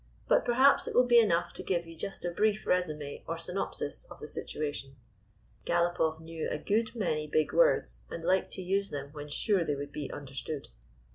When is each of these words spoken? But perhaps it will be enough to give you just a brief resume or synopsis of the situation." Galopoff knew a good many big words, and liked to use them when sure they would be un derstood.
But 0.27 0.45
perhaps 0.45 0.87
it 0.87 0.95
will 0.95 1.05
be 1.05 1.19
enough 1.19 1.53
to 1.53 1.61
give 1.61 1.85
you 1.85 1.95
just 1.95 2.25
a 2.25 2.31
brief 2.31 2.65
resume 2.65 3.23
or 3.27 3.37
synopsis 3.37 4.03
of 4.09 4.19
the 4.19 4.27
situation." 4.27 4.95
Galopoff 5.63 6.19
knew 6.19 6.49
a 6.49 6.57
good 6.57 6.95
many 6.95 7.27
big 7.27 7.53
words, 7.53 8.03
and 8.09 8.23
liked 8.25 8.49
to 8.53 8.63
use 8.63 8.89
them 8.89 9.09
when 9.11 9.27
sure 9.27 9.63
they 9.63 9.75
would 9.75 9.91
be 9.91 10.09
un 10.09 10.25
derstood. 10.25 10.69